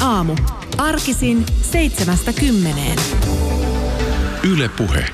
Aamu. 0.00 0.36
Arkisin 0.78 1.46
seitsemästä 1.62 2.32
kymmeneen. 2.32 2.98
Yle 4.52 4.68
Puhe. 4.68 5.04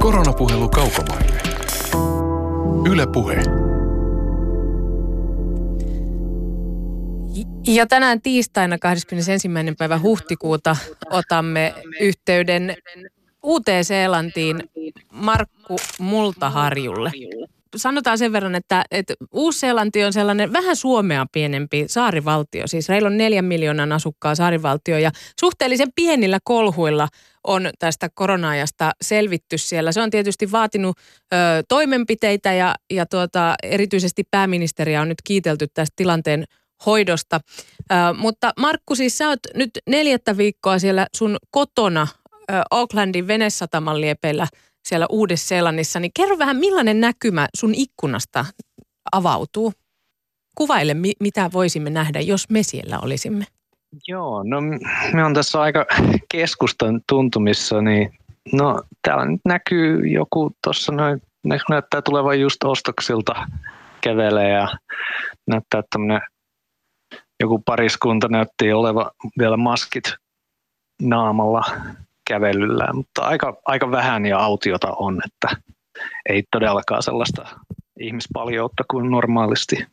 Koronapuhelu 0.00 0.68
kaukomaille. 0.68 1.40
Yle 2.90 3.06
Puhe. 3.06 3.42
Ja 7.66 7.86
tänään 7.86 8.22
tiistaina 8.22 8.78
21. 8.78 9.48
päivä 9.78 9.98
huhtikuuta 9.98 10.76
otamme 11.10 11.74
yhteyden 12.00 12.76
Uuteen-Seelantiin 13.42 14.62
Markku 15.12 15.76
Multaharjulle. 15.98 17.12
Sanotaan 17.76 18.18
sen 18.18 18.32
verran, 18.32 18.54
että, 18.54 18.84
että 18.90 19.14
Uusi-Seelanti 19.32 20.04
on 20.04 20.12
sellainen 20.12 20.52
vähän 20.52 20.76
Suomea 20.76 21.26
pienempi 21.32 21.84
saarivaltio. 21.88 22.66
Siis 22.66 22.88
heillä 22.88 23.06
on 23.06 23.16
neljän 23.16 23.44
miljoonan 23.44 23.92
asukkaa 23.92 24.34
saarivaltio 24.34 24.98
ja 24.98 25.10
suhteellisen 25.40 25.88
pienillä 25.94 26.38
kolhuilla 26.44 27.08
on 27.44 27.70
tästä 27.78 28.08
korona-ajasta 28.14 28.92
selvitty 29.02 29.58
siellä. 29.58 29.92
Se 29.92 30.02
on 30.02 30.10
tietysti 30.10 30.52
vaatinut 30.52 30.96
ö, 31.32 31.36
toimenpiteitä 31.68 32.52
ja, 32.52 32.74
ja 32.90 33.06
tuota, 33.06 33.54
erityisesti 33.62 34.24
pääministeriä 34.30 35.02
on 35.02 35.08
nyt 35.08 35.22
kiitelty 35.24 35.66
tästä 35.74 35.92
tilanteen 35.96 36.44
hoidosta. 36.86 37.40
Ö, 37.92 37.94
mutta 38.18 38.52
Markku, 38.58 38.94
siis 38.94 39.18
sä 39.18 39.28
oot 39.28 39.40
nyt 39.54 39.70
neljättä 39.88 40.36
viikkoa 40.36 40.78
siellä 40.78 41.06
sun 41.16 41.36
kotona 41.50 42.06
Aucklandin 42.70 43.26
venesataman 43.26 44.00
liepeillä 44.00 44.46
siellä 44.84 45.06
Uudessa-Seelannissa, 45.10 46.00
niin 46.00 46.10
kerro 46.16 46.38
vähän 46.38 46.56
millainen 46.56 47.00
näkymä 47.00 47.48
sun 47.56 47.74
ikkunasta 47.74 48.44
avautuu? 49.12 49.72
Kuvaile, 50.54 50.94
mi- 50.94 51.16
mitä 51.20 51.50
voisimme 51.52 51.90
nähdä, 51.90 52.20
jos 52.20 52.50
me 52.50 52.62
siellä 52.62 52.98
olisimme. 52.98 53.44
Joo, 54.08 54.42
no 54.42 54.60
me 55.12 55.24
on 55.24 55.34
tässä 55.34 55.60
aika 55.60 55.86
keskustan 56.28 57.00
tuntumissa, 57.08 57.82
niin 57.82 58.18
no 58.52 58.82
täällä 59.02 59.24
nyt 59.24 59.40
näkyy 59.44 60.06
joku 60.06 60.50
tuossa 60.64 60.92
noin, 60.92 61.22
näyttää 61.68 62.02
tulevan 62.02 62.40
just 62.40 62.64
ostoksilta 62.64 63.46
kävelee 64.00 64.50
ja 64.50 64.68
näyttää 65.46 65.82
tämmöinen 65.90 66.20
joku 67.40 67.58
pariskunta 67.58 68.28
näytti 68.28 68.72
oleva 68.72 69.10
vielä 69.38 69.56
maskit 69.56 70.04
naamalla 71.02 71.62
kävelyllä, 72.28 72.88
mutta 72.92 73.22
aika, 73.22 73.60
aika 73.64 73.90
vähän 73.90 74.26
ja 74.26 74.38
autiota 74.38 74.92
on, 74.96 75.20
että 75.26 75.62
ei 76.28 76.42
todellakaan 76.50 77.02
sellaista 77.02 77.44
ihmispaljoutta 78.00 78.84
kuin 78.90 79.10
normaalisti. 79.10 79.86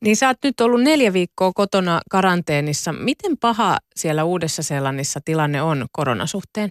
Niin 0.00 0.16
sä 0.16 0.26
oot 0.26 0.36
nyt 0.44 0.60
ollut 0.60 0.82
neljä 0.82 1.12
viikkoa 1.12 1.52
kotona 1.54 2.00
karanteenissa. 2.10 2.92
Miten 2.92 3.38
paha 3.38 3.78
siellä 3.96 4.24
Uudessa 4.24 4.62
Seelannissa 4.62 5.20
tilanne 5.24 5.62
on 5.62 5.86
koronasuhteen? 5.92 6.70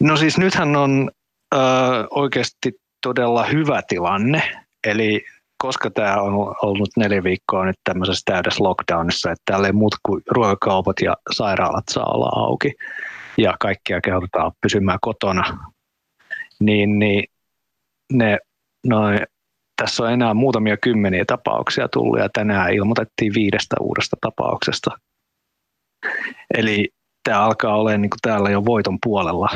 No 0.00 0.16
siis 0.16 0.38
nythän 0.38 0.76
on 0.76 1.10
ö, 1.54 1.58
oikeasti 2.10 2.72
todella 3.02 3.44
hyvä 3.44 3.82
tilanne. 3.88 4.64
Eli 4.84 5.24
koska 5.62 5.90
tämä 5.90 6.22
on 6.22 6.54
ollut 6.62 6.88
neljä 6.96 7.22
viikkoa 7.22 7.64
nyt 7.64 7.76
tämmöisessä 7.84 8.22
täydessä 8.24 8.64
lockdownissa, 8.64 9.30
että 9.30 9.42
täällä 9.44 9.66
ei 9.66 9.72
muut 9.72 9.94
kuin 10.02 10.22
ruokakaupat 10.30 10.96
ja 11.02 11.16
sairaalat 11.32 11.84
saa 11.90 12.04
olla 12.04 12.30
auki 12.36 12.72
ja 13.38 13.56
kaikkia 13.60 14.00
kehotetaan 14.00 14.52
pysymään 14.60 14.98
kotona, 15.00 15.58
niin, 16.60 16.98
niin 16.98 17.24
ne 18.12 18.38
noin, 18.86 19.20
tässä 19.76 20.04
on 20.04 20.12
enää 20.12 20.34
muutamia 20.34 20.76
kymmeniä 20.76 21.24
tapauksia 21.26 21.88
tullut 21.88 22.18
ja 22.18 22.28
tänään 22.32 22.72
ilmoitettiin 22.72 23.34
viidestä 23.34 23.76
uudesta 23.80 24.16
tapauksesta. 24.20 24.90
Eli 26.54 26.88
tämä 27.24 27.40
alkaa 27.40 27.76
olla 27.76 27.98
niin 27.98 28.10
täällä 28.22 28.50
jo 28.50 28.64
voiton 28.64 28.98
puolella. 29.02 29.48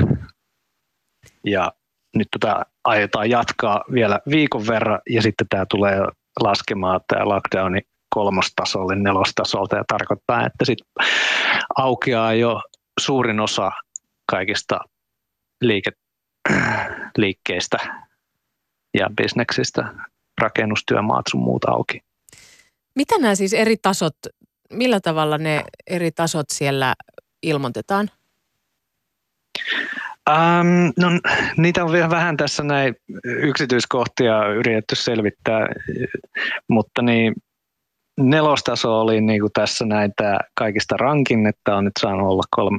Ja 1.44 1.72
nyt 2.16 2.28
tota 2.30 2.66
aiotaan 2.86 3.30
jatkaa 3.30 3.84
vielä 3.92 4.20
viikon 4.30 4.66
verran 4.66 5.00
ja 5.10 5.22
sitten 5.22 5.46
tämä 5.50 5.66
tulee 5.70 5.98
laskemaan 6.42 7.00
tämä 7.08 7.28
lockdowni 7.28 7.80
kolmostasolle 8.08 8.96
nelostasolta 8.96 9.76
ja 9.76 9.84
tarkoittaa, 9.88 10.46
että 10.46 10.64
sitten 10.64 10.86
aukeaa 11.76 12.34
jo 12.34 12.62
suurin 13.00 13.40
osa 13.40 13.70
kaikista 14.30 14.80
liike, 15.60 15.90
liikkeistä 17.16 17.78
ja 18.98 19.10
bisneksistä, 19.16 19.94
rakennustyömaat 20.40 21.24
sun 21.30 21.40
muut 21.40 21.64
auki. 21.64 22.00
Mitä 22.94 23.18
nämä 23.18 23.34
siis 23.34 23.52
eri 23.52 23.76
tasot, 23.82 24.16
millä 24.72 25.00
tavalla 25.00 25.38
ne 25.38 25.64
eri 25.86 26.10
tasot 26.10 26.46
siellä 26.52 26.94
ilmoitetaan? 27.42 28.10
Um, 30.30 30.92
no, 30.98 31.08
niitä 31.56 31.84
on 31.84 31.92
vielä 31.92 32.10
vähän 32.10 32.36
tässä 32.36 32.62
näin 32.62 32.96
yksityiskohtia 33.24 34.48
yritetty 34.48 34.94
selvittää, 34.94 35.66
mutta 36.68 37.02
niin 37.02 37.34
nelostaso 38.20 39.00
oli 39.00 39.20
niin 39.20 39.40
kuin 39.40 39.52
tässä 39.52 39.84
näin 39.84 40.12
tämä 40.16 40.38
kaikista 40.54 40.96
rankin, 40.96 41.46
että 41.46 41.76
on 41.76 41.84
nyt 41.84 41.92
saanut 42.00 42.28
olla 42.28 42.42
kolme 42.50 42.78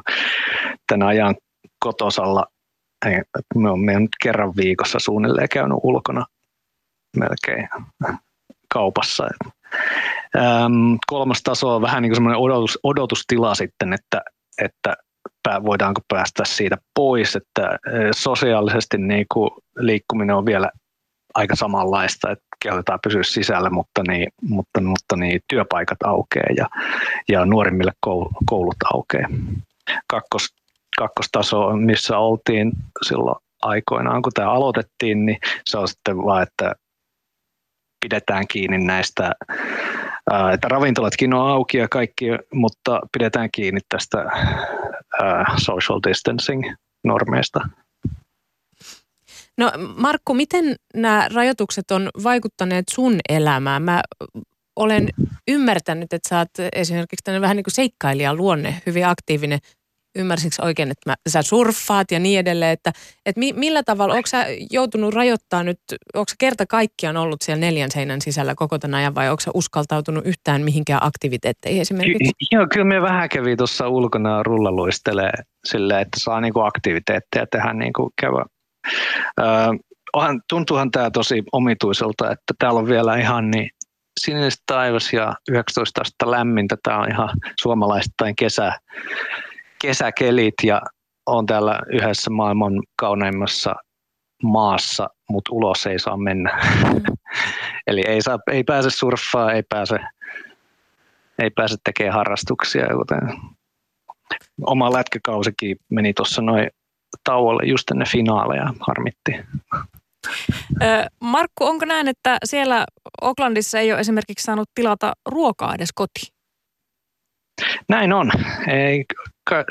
tänä 0.88 1.08
ajan 1.08 1.36
kotosalla. 1.80 2.46
Me 3.56 3.70
on 3.70 3.86
nyt 3.86 4.16
kerran 4.24 4.54
viikossa 4.56 5.00
suunnilleen 5.00 5.50
käynyt 5.50 5.78
ulkona 5.84 6.26
melkein 7.18 7.70
kaupassa. 8.74 9.28
Um, 10.38 10.98
kolmas 11.08 11.42
taso 11.44 11.76
on 11.76 11.82
vähän 11.82 12.02
niin 12.02 12.10
kuin 12.10 12.16
semmoinen 12.16 12.40
odotus, 12.40 12.80
odotustila 12.84 13.56
sitten, 13.56 13.94
että, 13.94 14.22
että 14.62 14.96
voidaanko 15.66 16.02
päästä 16.08 16.44
siitä 16.46 16.78
pois, 16.96 17.36
että 17.36 17.80
sosiaalisesti 18.16 18.98
niin 18.98 19.26
kuin 19.34 19.52
liikkuminen 19.78 20.36
on 20.36 20.46
vielä 20.46 20.72
aika 21.34 21.56
samanlaista, 21.56 22.32
että 22.32 22.46
kehotetaan 22.64 23.00
pysyä 23.04 23.24
sisällä, 23.24 23.70
mutta, 23.70 24.02
niin, 24.08 24.28
mutta, 24.42 24.82
mutta 24.82 25.16
niin, 25.16 25.42
työpaikat 25.50 25.98
aukeaa 26.04 26.54
ja, 26.58 26.68
ja 27.30 27.46
nuorimmille 27.46 27.92
koulut 28.46 28.76
aukeaa. 28.94 29.30
Kakkos, 30.08 30.48
kakkostaso, 30.98 31.76
missä 31.76 32.18
oltiin 32.18 32.72
silloin 33.08 33.38
aikoinaan, 33.62 34.22
kun 34.22 34.32
tämä 34.36 34.52
aloitettiin, 34.52 35.26
niin 35.26 35.38
se 35.66 35.78
on 35.78 35.88
sitten 35.88 36.18
vaan, 36.18 36.44
että 36.44 36.76
pidetään 38.02 38.48
kiinni 38.48 38.78
näistä 38.78 39.32
että 40.54 40.68
ravintolatkin 40.68 41.34
on 41.34 41.50
auki 41.50 41.78
ja 41.78 41.88
kaikki, 41.88 42.26
mutta 42.54 43.00
pidetään 43.12 43.50
kiinni 43.52 43.80
tästä 43.90 44.26
social 45.58 46.00
distancing 46.08 46.74
normeista. 47.04 47.60
No 49.58 49.72
Markku, 49.96 50.34
miten 50.34 50.76
nämä 50.96 51.28
rajoitukset 51.34 51.92
on 51.92 52.10
vaikuttaneet 52.24 52.86
sun 52.92 53.20
elämään? 53.30 53.82
Mä 53.82 54.02
olen 54.76 55.10
ymmärtänyt, 55.48 56.14
että 56.14 56.30
sä 56.30 56.38
oot 56.38 56.50
esimerkiksi 56.74 57.24
tämmöinen 57.24 57.42
vähän 57.42 57.58
niin 57.58 57.64
kuin 57.64 57.74
seikkailijan 57.74 58.38
luonne, 58.38 58.82
hyvin 58.86 59.08
aktiivinen 59.08 59.60
ymmärsinkö 60.20 60.56
oikein, 60.62 60.92
että 60.92 61.10
mä, 61.10 61.16
sä 61.30 61.42
surffaat 61.42 62.12
ja 62.12 62.20
niin 62.20 62.40
edelleen, 62.40 62.72
että, 62.72 62.92
että 63.26 63.40
mi, 63.40 63.54
millä 63.54 63.84
tavalla, 63.84 64.14
onko 64.14 64.28
sä 64.28 64.46
joutunut 64.72 65.14
rajoittaa 65.14 65.64
nyt, 65.64 65.80
onko 66.14 66.30
sä 66.30 66.36
kerta 66.40 66.66
kaikkiaan 66.66 67.18
ollut 67.18 67.42
siellä 67.42 67.60
neljän 67.60 67.92
seinän 67.92 68.22
sisällä 68.22 68.56
koko 68.56 68.80
tämän 68.80 69.00
ajan 69.00 69.16
vai 69.16 69.30
onko 69.30 69.40
sä 69.40 69.52
uskaltautunut 69.54 70.26
yhtään 70.26 70.62
mihinkään 70.62 71.04
aktiviteetteihin 71.04 71.82
esimerkiksi? 71.82 72.24
Ky- 72.24 72.58
joo, 72.58 72.68
kyllä 72.74 72.86
me 72.86 73.02
vähän 73.02 73.30
kävi 73.30 73.56
tuossa 73.56 73.90
ulkona 73.90 74.44
rullaluistelee 74.44 75.32
silleen, 75.66 76.02
että 76.02 76.20
saa 76.20 76.42
niinku 76.42 76.60
aktiviteetteja 76.60 77.46
tehdä 77.52 77.74
niinku 77.74 78.12
käydä. 78.22 78.46
Öö, 79.40 79.46
tuntuuhan 80.50 80.92
tämä 80.92 81.12
tosi 81.12 81.44
omituiselta, 81.52 82.32
että 82.32 82.54
täällä 82.60 82.80
on 82.80 82.88
vielä 82.88 83.18
ihan 83.18 83.52
niin 83.52 83.70
sinistä 84.20 84.64
taivas 84.66 85.14
ja 85.14 85.34
19 85.50 86.02
astetta 86.02 86.32
lämmintä. 86.32 86.76
Tämä 86.84 87.00
on 87.00 87.12
ihan 87.12 87.30
suomalaistain 87.62 88.36
kesä, 88.36 88.72
kesäkelit 89.82 90.54
ja 90.64 90.82
on 91.26 91.46
täällä 91.46 91.80
yhdessä 91.92 92.30
maailman 92.30 92.74
kauneimmassa 93.00 93.76
maassa, 94.44 95.10
mutta 95.30 95.54
ulos 95.54 95.86
ei 95.86 96.00
saa 96.00 96.18
mennä. 96.18 96.60
Mm. 96.94 97.02
Eli 97.88 98.04
ei, 98.08 98.22
saa, 98.22 98.40
ei 98.52 98.64
pääse 98.64 98.90
surffaa, 98.90 99.52
ei 99.52 99.64
pääse, 99.70 99.98
ei 101.40 101.50
pääse 101.50 101.76
tekemään 101.84 102.14
harrastuksia, 102.14 102.86
joten 102.92 103.20
oma 104.62 104.94
lätkäkausikin 104.94 105.78
meni 105.90 106.14
tuossa 106.14 106.42
noin 106.42 106.70
tauolle 107.24 107.64
just 107.66 107.92
ennen 107.92 108.08
finaaleja, 108.08 108.74
harmitti. 108.80 109.32
Markku, 111.20 111.66
onko 111.66 111.86
näin, 111.86 112.08
että 112.08 112.38
siellä 112.46 112.86
Oaklandissa 113.22 113.80
ei 113.80 113.92
ole 113.92 114.00
esimerkiksi 114.00 114.44
saanut 114.44 114.70
tilata 114.76 115.14
ruokaa 115.26 115.76
edes 115.76 115.90
kotiin? 115.96 116.37
Näin 117.90 118.14
on. 118.14 118.32
Ei, 118.68 119.06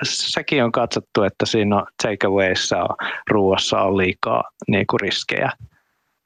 sekin 0.05 0.65
on 0.65 0.73
katsottu, 0.73 1.23
että 1.23 1.47
siinä 1.47 1.85
takeawayissa 2.03 2.77
ruuassa 3.31 3.81
on 3.81 3.97
liikaa 3.97 4.43
niin 4.69 4.87
kuin 4.87 5.01
riskejä. 5.01 5.53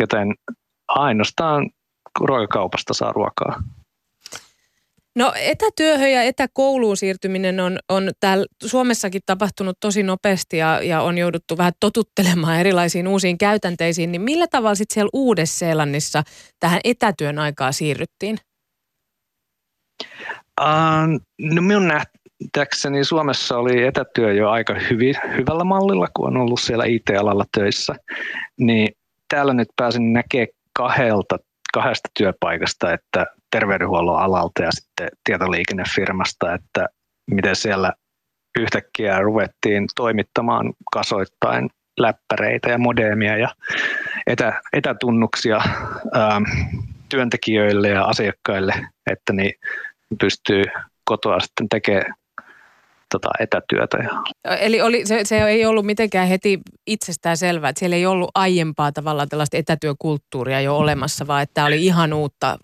joten 0.00 0.34
ainoastaan 0.88 1.70
ruokakaupasta 2.20 2.94
saa 2.94 3.12
ruokaa. 3.12 3.62
No 5.16 5.32
etätyöhön 5.36 6.12
ja 6.12 6.22
etäkouluun 6.22 6.96
siirtyminen 6.96 7.60
on, 7.60 7.78
on 7.88 8.10
täällä 8.20 8.46
Suomessakin 8.64 9.20
tapahtunut 9.26 9.76
tosi 9.80 10.02
nopeasti 10.02 10.56
ja, 10.56 10.82
ja 10.82 11.02
on 11.02 11.18
jouduttu 11.18 11.58
vähän 11.58 11.72
totuttelemaan 11.80 12.60
erilaisiin 12.60 13.08
uusiin 13.08 13.38
käytänteisiin. 13.38 14.12
Niin 14.12 14.22
millä 14.22 14.46
tavalla 14.46 14.74
sitten 14.74 14.94
siellä 14.94 15.10
Uudessa-Seelannissa 15.12 16.22
tähän 16.60 16.80
etätyön 16.84 17.38
aikaa 17.38 17.72
siirryttiin? 17.72 18.38
Uh, 20.60 21.20
no 21.38 21.62
minun 21.62 21.88
nähdäkseni 21.88 23.04
Suomessa 23.04 23.58
oli 23.58 23.82
etätyö 23.82 24.32
jo 24.32 24.50
aika 24.50 24.74
hyvin, 24.90 25.14
hyvällä 25.36 25.64
mallilla, 25.64 26.06
kun 26.14 26.26
on 26.26 26.36
ollut 26.36 26.60
siellä 26.60 26.84
IT-alalla 26.84 27.44
töissä. 27.58 27.94
Niin 28.56 28.88
täällä 29.28 29.54
nyt 29.54 29.68
pääsin 29.76 30.12
näkemään 30.12 30.48
kahdelta, 30.72 31.36
kahdesta 31.72 32.08
työpaikasta, 32.18 32.92
että 32.92 33.26
terveydenhuollon 33.50 34.22
alalta 34.22 34.62
ja 34.62 34.72
sitten 34.72 35.08
tietoliikennefirmasta, 35.24 36.54
että 36.54 36.88
miten 37.30 37.56
siellä 37.56 37.92
yhtäkkiä 38.58 39.18
ruvettiin 39.18 39.86
toimittamaan 39.96 40.72
kasoittain 40.92 41.70
läppäreitä 41.98 42.70
ja 42.70 42.78
modeemia 42.78 43.36
ja 43.36 43.48
etä, 44.26 44.60
etätunnuksia 44.72 45.60
työntekijöille 47.08 47.88
ja 47.88 48.04
asiakkaille, 48.04 48.74
että 49.10 49.32
niin 49.32 49.52
pystyy 50.20 50.64
kotoa 51.04 51.40
sitten 51.40 51.68
tekemään 51.68 52.14
tota 53.12 53.28
etätyötä. 53.40 53.98
Eli 54.60 54.80
oli, 54.82 55.06
se, 55.06 55.24
se 55.24 55.44
ei 55.44 55.66
ollut 55.66 55.86
mitenkään 55.86 56.28
heti 56.28 56.60
itsestään 56.86 57.36
selvää, 57.36 57.70
että 57.70 57.78
siellä 57.78 57.96
ei 57.96 58.06
ollut 58.06 58.30
aiempaa 58.34 58.92
tavallaan 58.92 59.28
tällaista 59.28 59.56
etätyökulttuuria 59.56 60.60
jo 60.60 60.76
olemassa, 60.76 61.26
vaan 61.26 61.42
että 61.42 61.54
tämä 61.54 61.66
oli 61.66 61.86
ihan 61.86 62.12
uutta 62.12 62.58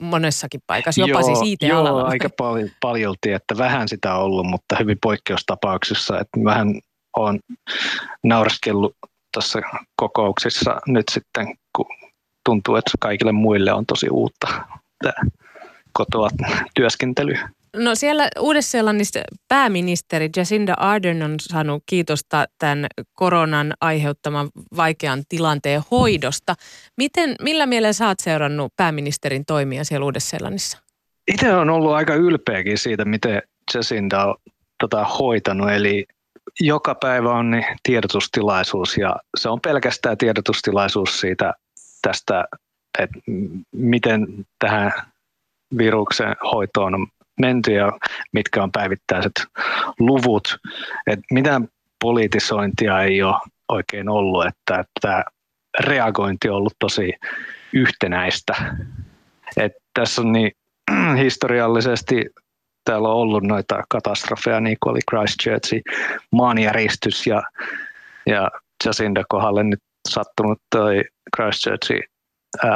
monessakin 0.00 0.60
paikassa, 0.66 1.00
jopa 1.00 1.12
joo, 1.12 1.22
siis 1.22 1.40
IT-alalla. 1.44 2.00
Joo, 2.00 2.08
aika 2.08 2.28
paljon, 2.38 2.70
paljolti, 2.80 3.32
että 3.32 3.58
vähän 3.58 3.88
sitä 3.88 4.14
on 4.14 4.22
ollut, 4.22 4.46
mutta 4.46 4.76
hyvin 4.78 4.98
poikkeustapauksissa, 5.02 6.20
että 6.20 6.40
vähän 6.44 6.80
on 7.16 7.38
naureskellut 8.24 8.96
tässä 9.32 9.60
kokouksissa 9.96 10.80
nyt 10.86 11.06
sitten, 11.10 11.54
kun 11.76 11.86
tuntuu, 12.44 12.76
että 12.76 12.90
kaikille 13.00 13.32
muille 13.32 13.72
on 13.72 13.86
tosi 13.86 14.08
uutta 14.10 14.46
tämä 15.02 15.30
kotoa 15.92 16.28
työskentely. 16.74 17.34
No 17.76 17.94
siellä 17.94 18.28
Uudessa-Seelannissa 18.40 19.20
pääministeri 19.48 20.30
Jacinda 20.36 20.74
Ardern 20.74 21.22
on 21.22 21.34
saanut 21.40 21.82
kiitosta 21.86 22.44
tämän 22.58 22.86
koronan 23.12 23.74
aiheuttaman 23.80 24.48
vaikean 24.76 25.22
tilanteen 25.28 25.82
hoidosta. 25.90 26.54
Miten, 26.96 27.34
millä 27.42 27.66
mielellä 27.66 27.92
sä 27.92 28.06
oot 28.06 28.20
seurannut 28.20 28.72
pääministerin 28.76 29.44
toimia 29.46 29.84
siellä 29.84 30.04
Uudessa-Seelannissa? 30.04 30.78
Itse 31.28 31.54
on 31.54 31.70
ollut 31.70 31.92
aika 31.92 32.14
ylpeäkin 32.14 32.78
siitä, 32.78 33.04
miten 33.04 33.42
Jacinda 33.74 34.24
on 34.24 34.34
tota, 34.80 35.04
hoitanut. 35.04 35.70
Eli 35.70 36.06
joka 36.60 36.94
päivä 36.94 37.32
on 37.32 37.50
niin 37.50 37.64
tiedotustilaisuus 37.82 38.96
ja 38.96 39.16
se 39.36 39.48
on 39.48 39.60
pelkästään 39.60 40.18
tiedotustilaisuus 40.18 41.20
siitä 41.20 41.54
tästä, 42.02 42.44
että 42.98 43.18
miten 43.72 44.26
tähän 44.58 44.92
viruksen 45.78 46.36
hoitoon 46.52 46.94
on 46.94 47.06
menty 47.40 47.72
ja 47.72 47.92
mitkä 48.32 48.62
on 48.62 48.72
päivittäiset 48.72 49.32
luvut. 49.98 50.58
Et 51.06 51.20
mitään 51.30 51.68
politisointia 52.02 53.02
ei 53.02 53.22
ole 53.22 53.36
oikein 53.68 54.08
ollut, 54.08 54.46
että 54.46 54.84
tämä 55.00 55.24
reagointi 55.80 56.48
on 56.48 56.56
ollut 56.56 56.76
tosi 56.78 57.12
yhtenäistä. 57.72 58.74
Et 59.56 59.72
tässä 59.94 60.22
on 60.22 60.32
niin 60.32 60.52
historiallisesti 61.24 62.26
täällä 62.84 63.08
on 63.08 63.14
ollut 63.14 63.42
noita 63.42 63.82
katastrofeja, 63.88 64.60
niin 64.60 64.76
kuin 64.80 64.90
oli 64.90 65.00
Christchurchin 65.10 65.82
maanjäristys 66.32 67.26
ja, 67.26 67.42
ja 68.26 68.50
Jacinda 68.84 69.24
kohdalle 69.28 69.64
nyt 69.64 69.80
sattunut 70.08 70.58
toi 70.70 71.04
Christchurchin 71.36 72.02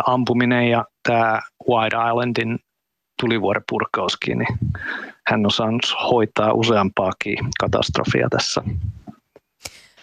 ampuminen 0.07 0.69
ja 0.69 0.85
tämä 1.03 1.41
White 1.69 1.97
Islandin 1.97 2.59
tulivuorepurkauskin, 3.21 4.39
niin 4.39 4.59
hän 5.27 5.45
on 5.47 5.51
saanut 5.51 5.95
hoitaa 6.11 6.53
useampaakin 6.53 7.39
katastrofia 7.61 8.29
tässä. 8.31 8.63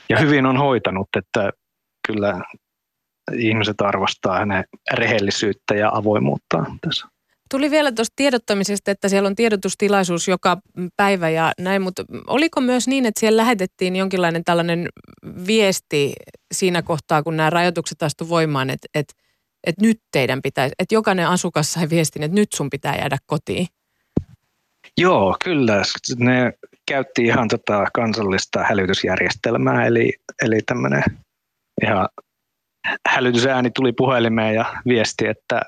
Ja 0.09 0.19
hyvin 0.19 0.45
on 0.45 0.57
hoitanut, 0.57 1.07
että 1.17 1.49
kyllä 2.07 2.41
ihmiset 3.37 3.81
arvostaa 3.81 4.39
hänen 4.39 4.63
rehellisyyttä 4.93 5.75
ja 5.75 5.91
avoimuutta 5.93 6.65
tässä. 6.81 7.07
Tuli 7.51 7.71
vielä 7.71 7.91
tuosta 7.91 8.13
tiedottamisesta, 8.15 8.91
että 8.91 9.09
siellä 9.09 9.27
on 9.27 9.35
tiedotustilaisuus 9.35 10.27
joka 10.27 10.57
päivä 10.97 11.29
ja 11.29 11.51
näin, 11.59 11.81
mutta 11.81 12.03
oliko 12.27 12.61
myös 12.61 12.87
niin, 12.87 13.05
että 13.05 13.19
siellä 13.19 13.37
lähetettiin 13.37 13.95
jonkinlainen 13.95 14.43
tällainen 14.43 14.89
viesti 15.47 16.13
siinä 16.53 16.81
kohtaa, 16.81 17.23
kun 17.23 17.37
nämä 17.37 17.49
rajoitukset 17.49 18.03
astu 18.03 18.29
voimaan, 18.29 18.69
että, 18.69 18.87
että 18.95 19.13
että 19.63 19.85
nyt 19.85 20.01
teidän 20.11 20.41
pitäisi, 20.41 20.75
että 20.79 20.95
jokainen 20.95 21.27
asukas 21.27 21.73
sai 21.73 21.89
viestin, 21.89 22.23
että 22.23 22.35
nyt 22.35 22.53
sun 22.53 22.69
pitää 22.69 22.95
jäädä 22.95 23.17
kotiin? 23.25 23.67
Joo, 24.97 25.35
kyllä. 25.43 25.81
Ne 26.17 26.53
käytti 26.87 27.23
ihan 27.23 27.47
tota 27.47 27.85
kansallista 27.93 28.63
hälytysjärjestelmää, 28.63 29.85
eli, 29.85 30.13
eli 30.43 30.61
tämmöinen 30.65 31.03
ihan 31.83 32.09
hälytysääni 33.07 33.71
tuli 33.71 33.93
puhelimeen 33.93 34.55
ja 34.55 34.65
viesti, 34.87 35.27
että 35.27 35.61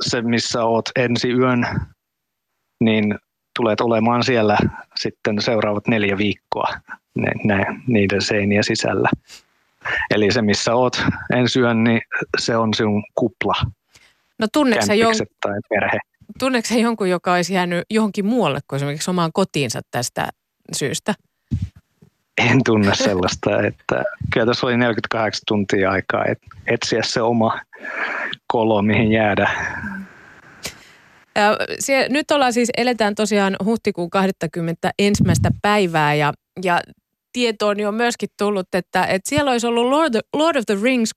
se 0.00 0.22
missä 0.22 0.64
oot 0.64 0.90
ensi 0.96 1.30
yön, 1.30 1.66
niin 2.84 3.18
tulet 3.56 3.80
olemaan 3.80 4.24
siellä 4.24 4.58
sitten 4.96 5.42
seuraavat 5.42 5.88
neljä 5.88 6.18
viikkoa 6.18 6.68
ne, 7.14 7.30
ne, 7.44 7.64
niiden 7.86 8.22
seinien 8.22 8.64
sisällä. 8.64 9.08
Eli 10.10 10.32
se, 10.32 10.42
missä 10.42 10.74
oot 10.74 11.02
ensi 11.36 11.60
yön, 11.60 11.84
niin 11.84 12.00
se 12.38 12.56
on 12.56 12.74
sinun 12.74 13.04
kupla. 13.14 13.54
No 14.38 14.46
tunneeko 14.52 14.92
jon... 14.92 15.14
tai 15.40 15.60
perhe. 15.68 15.98
Tunneeko 16.38 16.74
jonkun, 16.74 17.10
joka 17.10 17.32
olisi 17.32 17.54
jäänyt 17.54 17.84
johonkin 17.90 18.26
muualle 18.26 18.60
kuin 18.68 18.76
esimerkiksi 18.76 19.10
omaan 19.10 19.30
kotiinsa 19.32 19.80
tästä 19.90 20.28
syystä? 20.72 21.14
En 22.38 22.60
tunne 22.64 22.94
sellaista, 22.94 23.62
että 23.62 24.04
kyllä 24.32 24.46
tässä 24.46 24.66
oli 24.66 24.76
48 24.76 25.42
tuntia 25.46 25.90
aikaa 25.90 26.24
et, 26.24 26.38
etsiä 26.66 27.00
se 27.04 27.22
oma 27.22 27.60
kolo, 28.46 28.82
mihin 28.82 29.12
jäädä. 29.12 29.50
Ja 31.36 31.56
se, 31.78 32.06
nyt 32.10 32.30
ollaan 32.30 32.52
siis, 32.52 32.70
eletään 32.76 33.14
tosiaan 33.14 33.56
huhtikuun 33.64 34.10
21. 34.10 35.24
päivää 35.62 36.14
ja, 36.14 36.32
ja 36.64 36.80
tietoon 37.34 37.76
on 37.86 37.94
myöskin 37.94 38.28
tullut, 38.38 38.66
että, 38.74 39.04
että 39.06 39.28
siellä 39.28 39.50
olisi 39.50 39.66
ollut 39.66 39.90
Lord, 39.90 40.14
Lord 40.32 40.56
of 40.56 40.64
the 40.66 40.76
Rings 40.82 41.10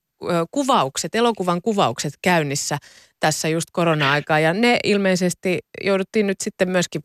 kuvaukset, 0.50 1.14
elokuvan 1.14 1.62
kuvaukset 1.62 2.12
käynnissä 2.22 2.78
tässä 3.20 3.48
just 3.48 3.68
korona-aikaa. 3.72 4.40
Ja 4.40 4.52
ne 4.52 4.78
ilmeisesti 4.84 5.58
jouduttiin 5.84 6.26
nyt 6.26 6.40
sitten 6.40 6.68
myöskin 6.68 7.02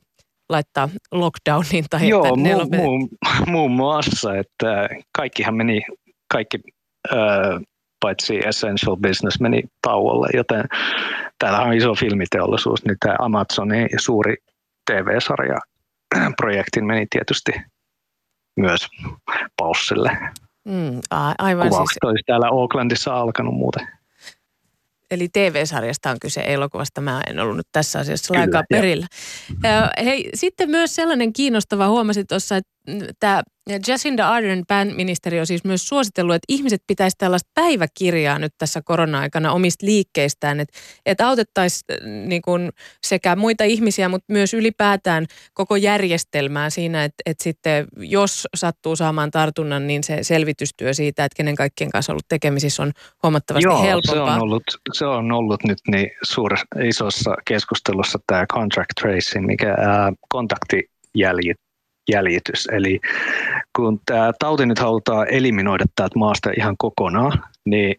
laittaa 0.50 0.90
lockdowniin. 1.12 1.86
Tai 1.90 2.10
Joo, 2.10 2.24
mu- 2.24 2.68
mu- 2.76 3.52
muun 3.52 3.72
muassa, 3.72 4.36
että 4.36 4.90
kaikkihan 5.18 5.56
meni, 5.56 5.82
kaikki 6.34 6.58
äh, 7.14 7.18
paitsi 8.00 8.40
Essential 8.48 8.96
Business 8.96 9.40
meni 9.40 9.64
tauolle, 9.82 10.28
joten 10.34 10.64
täällä 11.40 11.60
on 11.60 11.74
iso 11.74 11.96
filmiteollisuus, 11.96 12.86
niin 12.86 12.98
tämä 13.00 13.16
Amazonin 13.20 13.90
suuri 13.98 14.36
TV-sarja 14.92 15.58
projektin 16.38 16.86
meni 16.86 17.08
tietysti 17.10 17.52
myös 18.56 18.88
paussille. 19.58 20.18
Mm, 20.66 21.02
aivan 21.38 21.70
Kuvaukset 21.70 21.94
siis... 21.94 22.10
olisi 22.10 22.24
täällä 22.26 22.50
Oaklandissa 22.50 23.16
alkanut 23.16 23.54
muuten. 23.54 23.88
Eli 25.12 25.30
TV-sarjasta 25.34 26.10
on 26.10 26.20
kyse 26.22 26.44
elokuvasta. 26.46 27.02
Mä 27.02 27.22
en 27.28 27.40
ollut 27.40 27.58
nyt 27.58 27.68
tässä 27.72 28.00
asiassa 28.00 28.34
lainkaan 28.34 28.66
perillä. 28.70 29.08
Ja, 29.64 29.92
hei, 30.04 30.30
sitten 30.34 30.70
myös 30.70 30.96
sellainen 30.96 31.34
kiinnostava 31.34 31.88
huomasi 31.88 32.26
tuossa, 32.26 32.58
että 32.58 32.72
tämä 33.20 33.44
Jacinda 33.88 34.30
Ardern 34.30 34.64
pääministeri 34.68 35.40
on 35.40 35.48
siis 35.48 35.64
myös 35.64 35.88
suositellut, 35.88 36.36
että 36.36 36.46
ihmiset 36.50 36.84
pitäisi 36.88 37.18
tällaista 37.18 37.52
päiväkirjaa 37.54 38.40
nyt 38.40 38.54
tässä 38.58 38.82
korona-aikana 38.86 39.52
omista 39.52 39.86
liikkeistään, 39.86 40.60
että, 40.60 40.80
että 41.06 41.28
autettaisiin 41.28 41.84
äh, 41.92 42.08
niin 42.28 42.42
kuin 42.42 42.70
sekä 43.04 43.36
muita 43.36 43.64
ihmisiä, 43.64 44.10
mutta 44.10 44.34
myös 44.34 44.54
ylipäätään 44.54 45.26
koko 45.54 45.76
järjestelmää 45.76 46.70
siinä, 46.70 47.04
että, 47.04 47.24
että 47.26 47.44
sitten 47.44 47.88
jos 47.98 48.48
sattuu 48.56 48.96
saamaan 48.96 49.32
tartunnan, 49.32 49.88
niin 49.88 50.04
se 50.04 50.24
selvitystyö 50.24 50.94
siitä, 50.94 51.26
että 51.26 51.38
kenen 51.38 51.56
kaikkien 51.56 51.92
kanssa 51.92 52.12
on 52.12 52.14
ollut 52.14 52.28
tekemisissä 52.30 52.84
on 52.84 52.92
huomattavasti 53.24 53.68
Joo, 53.68 53.84
helpompaa. 53.84 54.26
Se 54.28 54.34
on, 54.34 54.42
ollut, 54.42 54.64
se 54.94 55.06
on 55.06 55.32
ollut 55.32 55.64
nyt 55.64 55.80
niin 55.88 56.10
suuressa 56.24 56.66
isossa 56.84 57.36
keskustelussa 57.46 58.20
tämä 58.28 58.46
contract 58.54 58.90
tracing, 59.02 59.46
mikä 59.46 59.70
ää, 59.70 60.14
kontaktijäljit 60.30 61.58
jäljitys. 62.12 62.68
Eli 62.72 63.00
kun 63.76 64.00
tämä 64.06 64.32
tauti 64.40 64.66
nyt 64.66 64.80
halutaan 64.80 65.28
eliminoida 65.30 65.86
täältä 65.96 66.20
maasta 66.20 66.52
ihan 66.58 66.76
kokonaan, 66.78 67.44
niin 67.66 67.96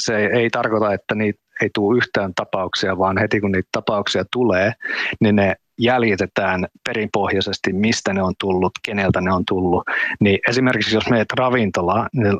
se 0.00 0.26
ei 0.26 0.50
tarkoita, 0.50 0.94
että 0.94 1.14
niitä 1.14 1.42
ei 1.62 1.70
tule 1.74 1.96
yhtään 1.96 2.34
tapauksia, 2.34 2.98
vaan 2.98 3.18
heti 3.18 3.40
kun 3.40 3.52
niitä 3.52 3.68
tapauksia 3.72 4.24
tulee, 4.32 4.72
niin 5.20 5.36
ne 5.36 5.54
jäljitetään 5.78 6.66
perinpohjaisesti, 6.88 7.72
mistä 7.72 8.12
ne 8.12 8.22
on 8.22 8.34
tullut, 8.40 8.72
keneltä 8.84 9.20
ne 9.20 9.32
on 9.32 9.44
tullut. 9.48 9.82
Niin 10.20 10.38
esimerkiksi 10.48 10.94
jos 10.96 11.10
meet 11.10 11.28
ravintolaan, 11.36 12.08
niin 12.12 12.38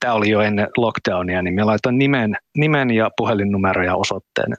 tämä 0.00 0.14
oli 0.14 0.30
jo 0.30 0.40
ennen 0.40 0.68
lockdownia, 0.76 1.42
niin 1.42 1.54
me 1.54 1.64
laitan 1.64 1.98
nimen, 1.98 2.36
nimen 2.56 2.90
ja 2.90 3.10
puhelinnumero 3.16 3.84
ja 3.84 3.94
osoitteen 3.94 4.54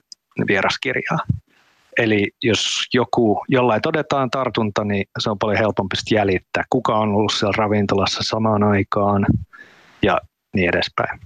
vieraskirjaa. 0.48 1.18
Eli 2.00 2.30
jos 2.42 2.84
joku, 2.94 3.44
jollain 3.48 3.82
todetaan 3.82 4.30
tartunta, 4.30 4.84
niin 4.84 5.04
se 5.18 5.30
on 5.30 5.38
paljon 5.38 5.58
helpompi 5.58 5.96
jäljittää, 6.10 6.64
kuka 6.70 6.98
on 6.98 7.08
ollut 7.08 7.32
siellä 7.32 7.54
ravintolassa 7.56 8.20
samaan 8.22 8.62
aikaan 8.62 9.26
ja 10.02 10.20
niin 10.54 10.68
edespäin. 10.68 11.20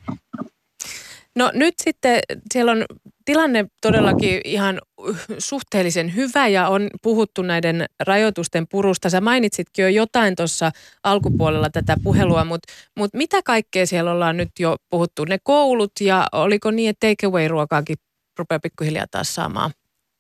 No 1.36 1.50
nyt 1.54 1.74
sitten 1.82 2.20
siellä 2.52 2.72
on 2.72 2.84
tilanne 3.24 3.66
todellakin 3.80 4.40
ihan 4.44 4.80
suhteellisen 5.38 6.14
hyvä 6.14 6.48
ja 6.48 6.68
on 6.68 6.90
puhuttu 7.02 7.42
näiden 7.42 7.86
rajoitusten 8.06 8.66
purusta. 8.70 9.10
Sä 9.10 9.20
mainitsitkin 9.20 9.82
jo 9.82 9.88
jotain 9.88 10.36
tuossa 10.36 10.70
alkupuolella 11.04 11.70
tätä 11.70 11.96
puhelua, 12.04 12.44
mutta 12.44 12.72
mut 12.96 13.10
mitä 13.14 13.42
kaikkea 13.42 13.86
siellä 13.86 14.12
ollaan 14.12 14.36
nyt 14.36 14.50
jo 14.58 14.76
puhuttu? 14.90 15.24
Ne 15.24 15.38
koulut 15.42 15.92
ja 16.00 16.26
oliko 16.32 16.70
niin, 16.70 16.90
että 16.90 17.06
takeaway-ruokaakin 17.06 17.96
rupeaa 18.38 18.60
pikkuhiljaa 18.60 19.06
taas 19.10 19.34
saamaan 19.34 19.70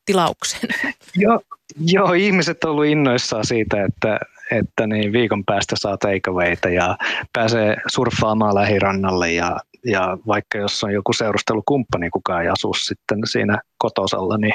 tilauksen? 0.04 0.60
Joo, 1.16 1.40
joo, 1.86 2.12
ihmiset 2.12 2.64
on 2.64 2.70
ollut 2.70 2.84
innoissaan 2.84 3.46
siitä, 3.46 3.84
että, 3.84 4.20
että 4.50 4.86
niin 4.86 5.12
viikon 5.12 5.44
päästä 5.44 5.76
saa 5.78 5.96
takeawayta 5.98 6.68
ja 6.68 6.96
pääsee 7.32 7.76
surffaamaan 7.86 8.54
lähirannalle 8.54 9.32
ja 9.32 9.60
ja 9.84 10.18
vaikka 10.26 10.58
jos 10.58 10.84
on 10.84 10.92
joku 10.92 11.12
seurustelukumppani, 11.12 12.10
kuka 12.10 12.40
ei 12.40 12.48
asu 12.48 12.74
sitten 12.74 13.18
siinä 13.24 13.60
kotosalla, 13.78 14.38
niin 14.38 14.54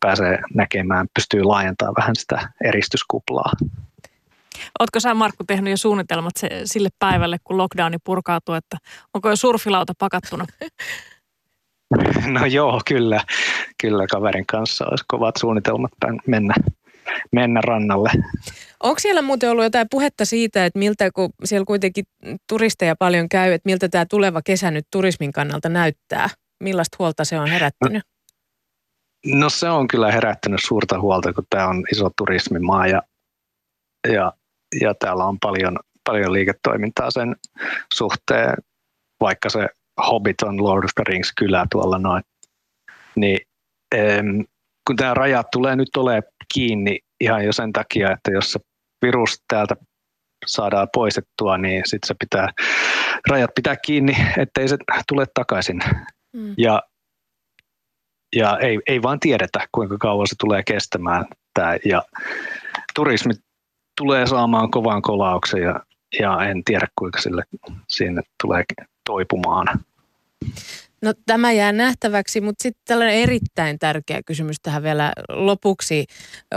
pääsee 0.00 0.38
näkemään, 0.54 1.06
pystyy 1.14 1.42
laajentamaan 1.42 1.94
vähän 1.98 2.16
sitä 2.16 2.48
eristyskuplaa. 2.64 3.52
Oletko 4.78 5.00
sä 5.00 5.14
Markku 5.14 5.44
tehnyt 5.46 5.70
jo 5.70 5.76
suunnitelmat 5.76 6.32
se, 6.36 6.48
sille 6.64 6.88
päivälle, 6.98 7.36
kun 7.44 7.56
lockdowni 7.56 7.96
purkautuu, 8.04 8.54
että 8.54 8.76
onko 9.14 9.30
jo 9.30 9.36
surfilauta 9.36 9.92
pakattuna? 9.98 10.46
No 12.26 12.46
joo, 12.46 12.80
kyllä. 12.86 13.20
Kyllä 13.80 14.06
kaverin 14.06 14.46
kanssa 14.46 14.86
olisi 14.86 15.04
kovat 15.08 15.36
suunnitelmat 15.36 15.92
mennä, 16.26 16.54
mennä 17.32 17.60
rannalle. 17.60 18.10
Onko 18.82 18.98
siellä 18.98 19.22
muuten 19.22 19.50
ollut 19.50 19.64
jotain 19.64 19.86
puhetta 19.90 20.24
siitä, 20.24 20.66
että 20.66 20.78
miltä, 20.78 21.10
kun 21.10 21.30
siellä 21.44 21.64
kuitenkin 21.64 22.04
turisteja 22.48 22.96
paljon 22.96 23.28
käy, 23.28 23.52
että 23.52 23.66
miltä 23.66 23.88
tämä 23.88 24.06
tuleva 24.06 24.42
kesä 24.42 24.70
nyt 24.70 24.86
turismin 24.92 25.32
kannalta 25.32 25.68
näyttää? 25.68 26.30
Millaista 26.60 26.96
huolta 26.98 27.24
se 27.24 27.38
on 27.38 27.48
herättänyt? 27.48 28.02
No, 29.26 29.38
no 29.38 29.50
se 29.50 29.68
on 29.68 29.88
kyllä 29.88 30.12
herättänyt 30.12 30.60
suurta 30.66 31.00
huolta, 31.00 31.32
kun 31.32 31.44
tämä 31.50 31.68
on 31.68 31.84
iso 31.92 32.10
turismimaa 32.16 32.86
ja, 32.86 33.02
ja, 34.12 34.32
ja 34.80 34.94
täällä 34.94 35.24
on 35.24 35.38
paljon, 35.40 35.78
paljon 36.04 36.32
liiketoimintaa 36.32 37.10
sen 37.10 37.36
suhteen, 37.94 38.54
vaikka 39.20 39.50
se 39.50 39.68
Hobbit 40.06 40.42
on 40.42 40.62
Lord 40.64 40.84
of 40.84 40.90
the 40.94 41.04
Rings 41.08 41.32
kylä 41.38 41.66
tuolla 41.70 41.98
noin. 41.98 42.22
Niin 43.16 43.38
kun 44.86 44.96
tämä 44.96 45.14
rajat 45.14 45.50
tulee 45.50 45.76
nyt 45.76 45.96
ole 45.96 46.22
kiinni 46.54 46.98
ihan 47.20 47.44
jo 47.44 47.52
sen 47.52 47.72
takia, 47.72 48.12
että 48.12 48.30
jos 48.30 48.52
se 48.52 48.60
virus 49.02 49.42
täältä 49.48 49.76
saadaan 50.46 50.88
poistettua, 50.94 51.58
niin 51.58 51.82
sitten 51.84 52.08
se 52.08 52.14
pitää, 52.20 52.48
rajat 53.30 53.50
pitää 53.54 53.76
kiinni, 53.76 54.16
ettei 54.38 54.68
se 54.68 54.76
tule 55.08 55.26
takaisin. 55.34 55.80
Mm. 56.32 56.54
Ja, 56.58 56.82
ja 58.36 58.58
ei, 58.58 58.78
ei 58.86 59.02
vaan 59.02 59.20
tiedetä, 59.20 59.66
kuinka 59.72 59.98
kauan 59.98 60.26
se 60.26 60.34
tulee 60.38 60.62
kestämään. 60.62 61.24
Tää. 61.54 61.76
Ja 61.84 62.02
turismi 62.94 63.34
tulee 63.96 64.26
saamaan 64.26 64.70
kovan 64.70 65.02
kolauksen 65.02 65.62
ja, 65.62 65.80
ja 66.20 66.44
en 66.44 66.64
tiedä, 66.64 66.86
kuinka 66.98 67.20
sille 67.20 67.42
sinne 67.88 68.22
tulee 68.42 68.64
toipumaan. 69.06 69.66
No 71.02 71.14
tämä 71.26 71.52
jää 71.52 71.72
nähtäväksi, 71.72 72.40
mutta 72.40 72.62
sitten 72.62 72.82
tällainen 72.86 73.16
erittäin 73.16 73.78
tärkeä 73.78 74.20
kysymys 74.26 74.56
tähän 74.62 74.82
vielä 74.82 75.12
lopuksi, 75.28 76.04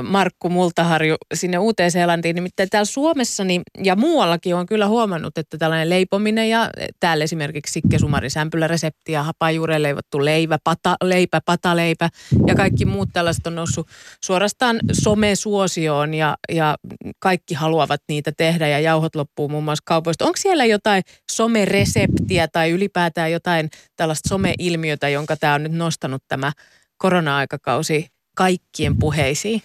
Markku 0.03 0.49
Multaharju 0.49 1.15
sinne 1.33 1.57
Uuteen-Seelantiin. 1.57 2.35
Nimittäin 2.35 2.69
täällä 2.69 2.85
Suomessa 2.85 3.43
niin, 3.43 3.61
ja 3.83 3.95
muuallakin 3.95 4.55
on 4.55 4.65
kyllä 4.65 4.87
huomannut, 4.87 5.37
että 5.37 5.57
tällainen 5.57 5.89
leipominen 5.89 6.49
ja 6.49 6.69
täällä 6.99 7.23
esimerkiksi 7.23 7.71
Sikke 7.71 7.99
Sumari 7.99 8.29
sämpyläresepti 8.29 9.11
ja 9.11 9.23
hapajuureen 9.23 9.83
leivottu 9.83 10.25
leivä, 10.25 10.57
pata, 10.63 10.95
leipä, 11.03 11.41
pataleipä 11.45 12.09
ja 12.47 12.55
kaikki 12.55 12.85
muut 12.85 13.09
tällaiset 13.13 13.47
on 13.47 13.55
noussut 13.55 13.87
suorastaan 14.25 14.79
somesuosioon 14.91 16.13
ja, 16.13 16.37
ja 16.51 16.77
kaikki 17.19 17.53
haluavat 17.53 18.01
niitä 18.09 18.31
tehdä 18.37 18.67
ja 18.67 18.79
jauhot 18.79 19.15
loppuu 19.15 19.49
muun 19.49 19.63
muassa 19.63 19.83
kaupoista. 19.85 20.25
Onko 20.25 20.37
siellä 20.37 20.65
jotain 20.65 21.03
somereseptiä 21.31 22.47
tai 22.47 22.71
ylipäätään 22.71 23.31
jotain 23.31 23.69
tällaista 23.95 24.28
some-ilmiötä, 24.29 25.09
jonka 25.09 25.35
tämä 25.37 25.53
on 25.53 25.63
nyt 25.63 25.71
nostanut 25.71 26.23
tämä 26.27 26.51
korona-aikakausi 26.97 28.07
kaikkien 28.35 28.97
puheisiin? 28.97 29.61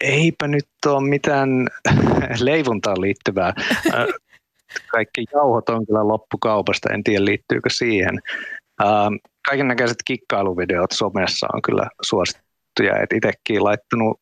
Eipä 0.00 0.48
nyt 0.48 0.68
ole 0.86 1.08
mitään 1.08 1.48
leivuntaan 2.40 3.00
liittyvää. 3.00 3.52
Kaikki 4.90 5.24
jauhot 5.32 5.68
on 5.68 5.86
kyllä 5.86 6.08
loppukaupasta, 6.08 6.92
en 6.92 7.04
tiedä 7.04 7.24
liittyykö 7.24 7.70
siihen. 7.70 8.20
Kaiken 9.48 9.68
näköiset 9.68 9.96
kikkailuvideot 10.04 10.90
somessa 10.92 11.46
on 11.54 11.62
kyllä 11.62 11.88
suosittuja, 12.02 13.02
että 13.02 13.16
itsekin 13.16 13.64
laittanut 13.64 14.20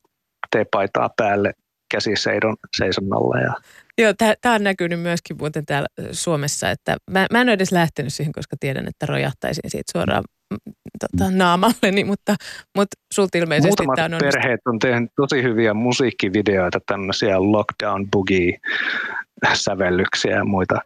teepaitaa 0.50 1.10
päälle 1.16 1.52
käsiseidon 1.94 2.56
seisonnalla 2.76 3.40
ja 3.40 3.54
Joo, 3.98 4.12
tämä 4.40 4.54
on 4.54 4.64
näkynyt 4.64 5.00
myöskin 5.00 5.36
muuten 5.36 5.66
täällä 5.66 5.88
Suomessa, 6.12 6.70
että 6.70 6.96
mä, 7.10 7.26
mä 7.32 7.40
en 7.40 7.48
ole 7.48 7.52
edes 7.52 7.72
lähtenyt 7.72 8.12
siihen, 8.12 8.32
koska 8.32 8.56
tiedän, 8.60 8.88
että 8.88 9.06
rojahtaisin 9.06 9.70
siitä 9.70 9.92
suoraan 9.92 10.24
mm, 10.50 10.72
tota, 11.00 11.30
naamalleni, 11.30 12.04
mutta, 12.04 12.34
mutta 12.76 12.96
sulta 13.12 13.38
ilmeisesti 13.38 13.68
Muutamat 13.68 13.96
tämä 13.96 14.16
on 14.16 14.32
perheet 14.32 14.60
on 14.66 14.78
tehnyt 14.78 15.10
tosi 15.16 15.42
hyviä 15.42 15.74
musiikkivideoita, 15.74 16.80
tämmöisiä 16.86 17.40
lockdown 17.40 18.10
boogie 18.10 18.58
sävellyksiä 19.54 20.36
ja 20.36 20.44
muita, 20.44 20.80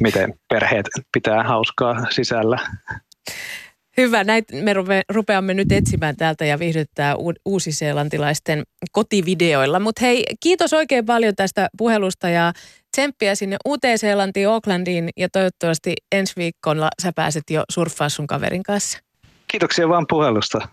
miten 0.00 0.34
perheet 0.48 0.86
pitää 1.12 1.42
hauskaa 1.42 2.06
sisällä. 2.10 2.58
Hyvä, 3.98 4.24
näitä 4.24 4.56
me 4.56 4.72
rupeamme 5.08 5.54
nyt 5.54 5.72
etsimään 5.72 6.16
täältä 6.16 6.44
ja 6.44 6.58
viihdyttää 6.58 7.14
uusiseelantilaisten 7.44 8.62
kotivideoilla. 8.92 9.80
Mutta 9.80 10.00
hei, 10.04 10.24
kiitos 10.40 10.72
oikein 10.72 11.06
paljon 11.06 11.34
tästä 11.36 11.68
puhelusta 11.78 12.28
ja 12.28 12.52
tsemppiä 12.96 13.34
sinne 13.34 13.56
Uuteen-Seelantiin, 13.64 14.48
Aucklandiin 14.48 15.08
ja 15.16 15.28
toivottavasti 15.28 15.94
ensi 16.12 16.32
viikolla 16.36 16.88
sä 17.02 17.12
pääset 17.16 17.42
jo 17.50 17.62
surffaa 17.72 18.08
sun 18.08 18.26
kaverin 18.26 18.62
kanssa. 18.62 18.98
Kiitoksia 19.48 19.88
vaan 19.88 20.06
puhelusta. 20.08 20.68